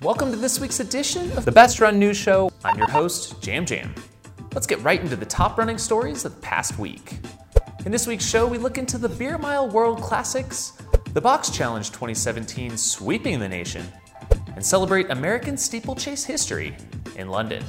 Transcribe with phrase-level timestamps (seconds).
[0.00, 2.52] Welcome to this week's edition of the Best Run News Show.
[2.64, 3.92] I'm your host, Jam Jam.
[4.54, 7.18] Let's get right into the top running stories of the past week.
[7.84, 10.74] In this week's show, we look into the Beer Mile World Classics,
[11.14, 13.84] the Box Challenge 2017 sweeping the nation,
[14.54, 16.76] and celebrate American steeplechase history
[17.16, 17.64] in London.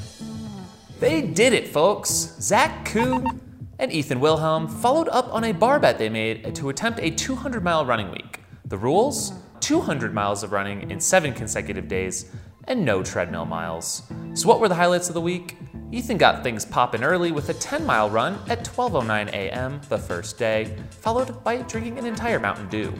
[0.99, 2.35] They did it, folks!
[2.39, 3.41] Zach Kuhn
[3.79, 7.63] and Ethan Wilhelm followed up on a bar bet they made to attempt a 200
[7.63, 8.41] mile running week.
[8.65, 9.33] The rules?
[9.69, 12.31] 200 miles of running in seven consecutive days,
[12.63, 14.01] and no treadmill miles.
[14.33, 15.57] So, what were the highlights of the week?
[15.91, 19.79] Ethan got things popping early with a 10 mile run at 12:09 a.m.
[19.87, 22.91] the first day, followed by drinking an entire Mountain Dew.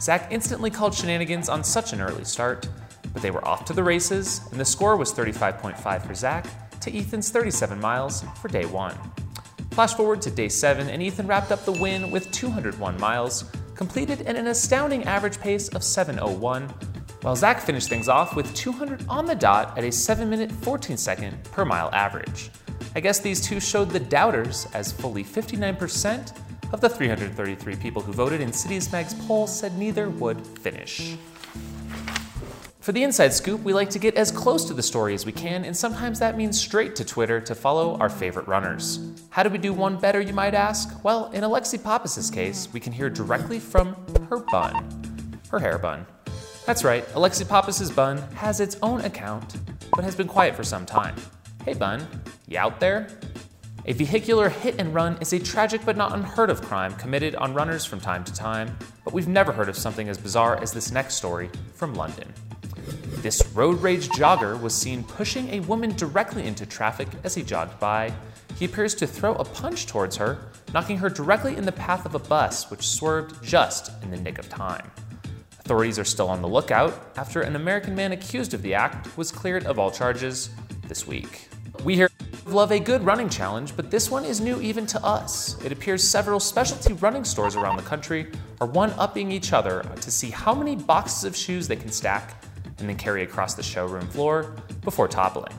[0.00, 2.68] Zach instantly called shenanigans on such an early start,
[3.12, 6.46] but they were off to the races, and the score was 35.5 for Zach
[6.82, 8.96] to Ethan's 37 miles for day one.
[9.72, 13.44] Flash forward to day seven, and Ethan wrapped up the win with 201 miles,
[13.82, 16.68] completed at an astounding average pace of 701,
[17.22, 20.96] while Zach finished things off with 200 on the dot at a 7 minute 14
[20.96, 22.52] second per mile average.
[22.94, 26.32] I guess these two showed the doubters, as fully 59%
[26.72, 31.16] of the 333 people who voted in Citius Mag's poll said neither would finish.
[32.82, 35.30] For the inside scoop, we like to get as close to the story as we
[35.30, 38.98] can, and sometimes that means straight to Twitter to follow our favorite runners.
[39.30, 41.04] How do we do one better, you might ask?
[41.04, 43.94] Well, in Alexi Pappas' case, we can hear directly from
[44.28, 46.04] her bun, her hair bun.
[46.66, 49.58] That's right, Alexi Pappas' bun has its own account,
[49.94, 51.14] but has been quiet for some time.
[51.64, 52.04] Hey bun,
[52.48, 53.06] you out there?
[53.86, 57.54] A vehicular hit and run is a tragic but not unheard of crime committed on
[57.54, 60.90] runners from time to time, but we've never heard of something as bizarre as this
[60.90, 62.26] next story from London.
[63.16, 67.78] This road rage jogger was seen pushing a woman directly into traffic as he jogged
[67.78, 68.12] by.
[68.58, 70.38] He appears to throw a punch towards her,
[70.74, 74.38] knocking her directly in the path of a bus, which swerved just in the nick
[74.38, 74.90] of time.
[75.60, 79.30] Authorities are still on the lookout after an American man accused of the act was
[79.30, 80.50] cleared of all charges
[80.88, 81.48] this week.
[81.84, 82.08] We here
[82.46, 85.62] love a good running challenge, but this one is new even to us.
[85.64, 88.26] It appears several specialty running stores around the country
[88.60, 92.41] are one upping each other to see how many boxes of shoes they can stack
[92.78, 95.54] and then carry across the showroom floor before toppling.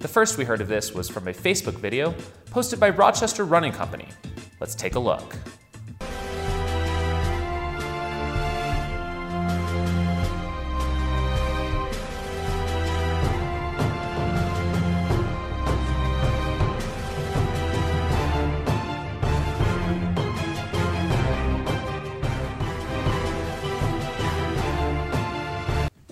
[0.00, 2.14] The first we heard of this was from a Facebook video
[2.50, 4.08] posted by Rochester Running Company.
[4.58, 5.36] Let's take a look.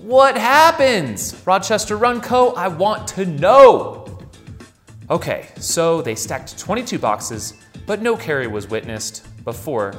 [0.08, 1.34] What happens?
[1.44, 4.18] Rochester Run Co., I want to know.
[5.10, 7.52] Okay, so they stacked 22 boxes,
[7.84, 9.92] but no carry was witnessed before.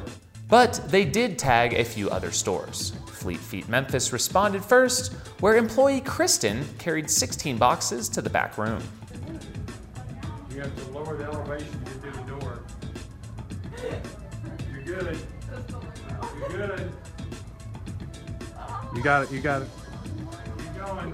[0.47, 2.93] But they did tag a few other stores.
[3.05, 8.81] Fleet Feet Memphis responded first, where employee Kristen carried 16 boxes to the back room.
[10.49, 12.59] You have to lower the elevation to get through the door.
[14.73, 15.19] You're good.
[16.49, 16.93] You're good.
[18.95, 19.67] You got it, you got it.
[20.89, 21.13] Keep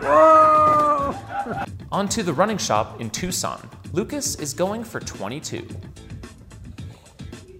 [0.00, 1.14] Whoa!
[1.90, 3.68] On to the running shop in Tucson.
[3.92, 5.56] Lucas is going for 22.
[5.56, 5.64] You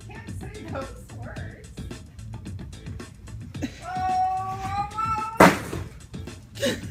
[0.09, 1.69] can't say those words.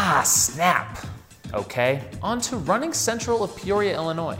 [0.00, 1.04] Ah, snap.
[1.54, 4.38] Okay, on to Running Central of Peoria, Illinois.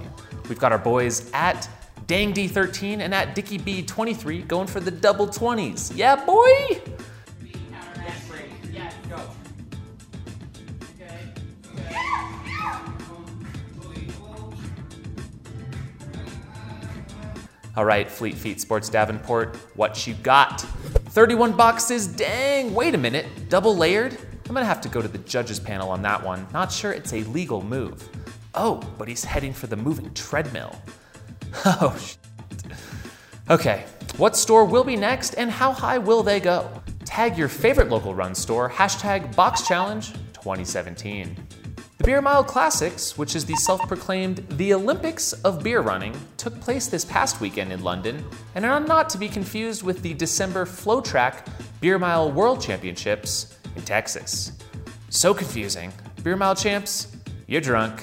[0.49, 1.69] We've got our boys at
[2.07, 5.93] Dang D13 and at Dickie B23 going for the double 20s.
[5.95, 6.81] Yeah, boy!
[17.78, 20.62] All right, Fleet Feet Sports Davenport, what you got?
[21.11, 24.19] 31 boxes, dang, wait a minute, double layered?
[24.49, 26.44] I'm gonna have to go to the judges panel on that one.
[26.53, 28.09] Not sure it's a legal move.
[28.53, 30.75] Oh, but he's heading for the moving treadmill.
[31.65, 32.19] Oh, shit.
[33.49, 33.84] Okay,
[34.16, 36.69] what store will be next and how high will they go?
[37.05, 41.36] Tag your favorite local run store, hashtag Box Challenge 2017.
[41.98, 46.60] The Beer Mile Classics, which is the self proclaimed the Olympics of beer running, took
[46.60, 48.24] place this past weekend in London
[48.54, 51.48] and are not to be confused with the December FloTrack
[51.80, 54.53] Beer Mile World Championships in Texas.
[55.10, 55.92] So confusing.
[56.22, 57.16] Beer Mile champs,
[57.48, 58.01] you're drunk.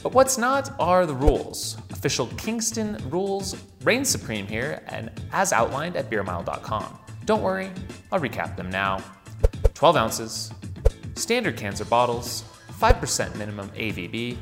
[0.00, 1.76] But what's not are the rules.
[1.90, 6.98] Official Kingston rules reign supreme here and as outlined at beermile.com.
[7.24, 7.72] Don't worry,
[8.12, 9.02] I'll recap them now.
[9.74, 10.52] 12 ounces,
[11.16, 12.44] standard cans or bottles,
[12.84, 14.36] 5% minimum AVB,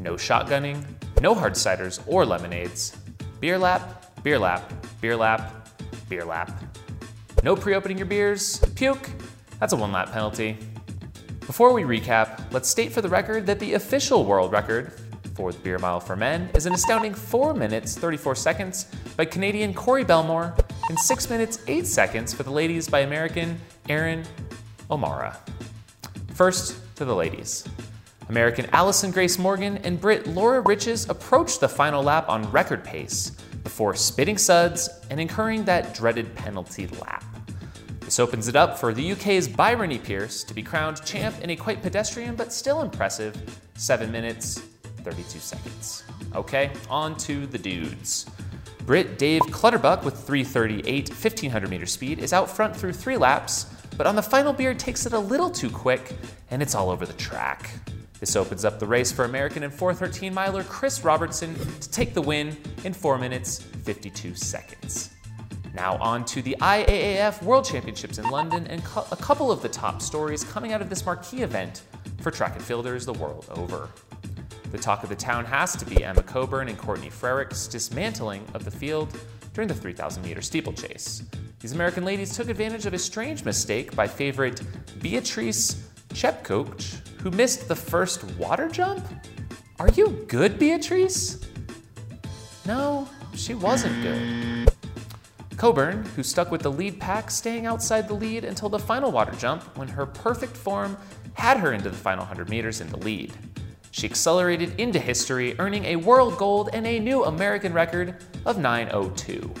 [0.00, 0.84] no shotgunning,
[1.20, 2.96] no hard ciders or lemonades,
[3.38, 5.70] beer lap, beer lap, beer lap,
[6.08, 6.60] beer lap.
[7.44, 8.58] No pre opening your beers.
[8.74, 9.08] Puke.
[9.60, 10.58] That's a one lap penalty.
[11.46, 14.92] Before we recap, let's state for the record that the official world record
[15.36, 18.86] for the beer mile for men is an astounding 4 minutes 34 seconds
[19.16, 20.52] by Canadian Corey Bellemore
[20.88, 23.56] and 6 minutes 8 seconds for the ladies by American
[23.88, 24.24] Erin
[24.90, 25.38] O'Mara.
[26.34, 27.64] First, to the ladies.
[28.28, 33.30] American Allison Grace Morgan and Brit Laura Riches approached the final lap on record pace
[33.62, 37.24] before spitting suds and incurring that dreaded penalty lap.
[38.00, 39.98] This opens it up for the UK's Byron E.
[39.98, 43.36] Pierce to be crowned champ in a quite pedestrian but still impressive
[43.74, 44.58] 7 minutes
[45.04, 46.02] 32 seconds.
[46.34, 48.26] Okay, on to the dudes.
[48.86, 53.66] Brit Dave Clutterbuck with 338 1500 meter speed is out front through three laps,
[53.98, 56.12] but on the final beard takes it a little too quick
[56.50, 57.68] and it's all over the track.
[58.20, 62.22] This opens up the race for American and 413 miler Chris Robertson to take the
[62.22, 65.10] win in 4 minutes 52 seconds.
[65.74, 68.80] Now, on to the IAAF World Championships in London and
[69.12, 71.82] a couple of the top stories coming out of this marquee event
[72.20, 73.88] for track and fielders the world over.
[74.72, 78.64] The talk of the town has to be Emma Coburn and Courtney Frerichs' dismantling of
[78.64, 79.16] the field
[79.54, 81.22] during the 3,000 meter steeplechase.
[81.60, 84.62] These American ladies took advantage of a strange mistake by favorite
[85.00, 89.04] Beatrice Chepkoech, who missed the first water jump?
[89.80, 91.44] Are you good, Beatrice?
[92.64, 94.72] No, she wasn't good.
[95.56, 99.32] Coburn, who stuck with the lead pack, staying outside the lead until the final water
[99.32, 100.96] jump when her perfect form
[101.32, 103.36] had her into the final 100 meters in the lead.
[103.90, 109.58] She accelerated into history, earning a world gold and a new American record of 9.02.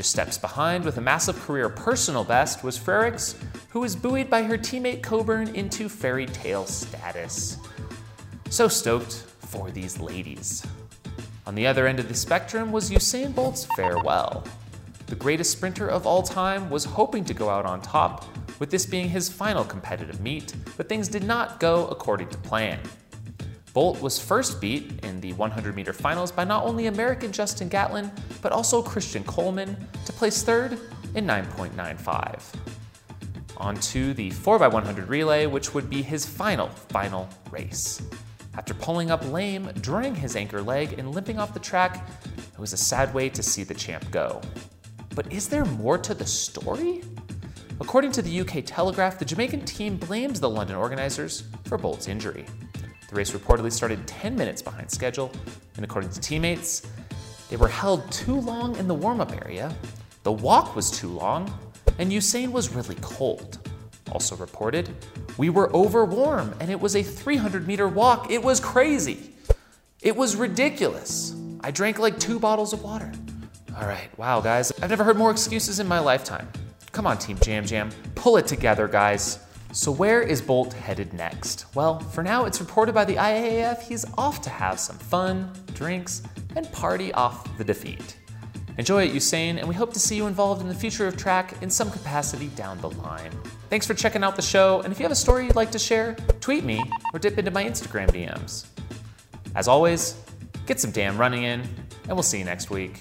[0.00, 3.34] Just steps behind with a massive career personal best was Frerichs,
[3.68, 7.58] who was buoyed by her teammate Coburn into fairy tale status.
[8.48, 10.64] So stoked for these ladies.
[11.46, 14.42] On the other end of the spectrum was Usain Bolt's farewell.
[15.08, 18.24] The greatest sprinter of all time was hoping to go out on top,
[18.58, 22.80] with this being his final competitive meet, but things did not go according to plan.
[23.72, 28.10] Bolt was first beat in the 100 meter finals by not only American Justin Gatlin,
[28.42, 29.76] but also Christian Coleman
[30.06, 30.72] to place third
[31.14, 32.42] in 9.95.
[33.58, 38.02] On to the 4x100 relay, which would be his final, final race.
[38.56, 42.72] After pulling up lame during his anchor leg and limping off the track, it was
[42.72, 44.40] a sad way to see the champ go.
[45.14, 47.02] But is there more to the story?
[47.80, 52.46] According to the UK Telegraph, the Jamaican team blames the London organizers for Bolt's injury.
[53.10, 55.32] The race reportedly started 10 minutes behind schedule,
[55.74, 56.86] and according to teammates,
[57.48, 59.74] they were held too long in the warm up area,
[60.22, 61.52] the walk was too long,
[61.98, 63.58] and Usain was really cold.
[64.12, 64.90] Also reported,
[65.38, 68.30] we were over warm and it was a 300 meter walk.
[68.30, 69.34] It was crazy.
[70.02, 71.34] It was ridiculous.
[71.62, 73.10] I drank like two bottles of water.
[73.76, 76.48] All right, wow, guys, I've never heard more excuses in my lifetime.
[76.92, 79.40] Come on, Team Jam Jam, pull it together, guys.
[79.72, 81.66] So, where is Bolt headed next?
[81.76, 86.22] Well, for now, it's reported by the IAAF he's off to have some fun, drinks,
[86.56, 88.16] and party off the defeat.
[88.78, 91.54] Enjoy it, Usain, and we hope to see you involved in the future of track
[91.62, 93.30] in some capacity down the line.
[93.68, 95.78] Thanks for checking out the show, and if you have a story you'd like to
[95.78, 96.82] share, tweet me
[97.12, 98.66] or dip into my Instagram DMs.
[99.54, 100.20] As always,
[100.66, 101.60] get some damn running in,
[102.08, 103.00] and we'll see you next week.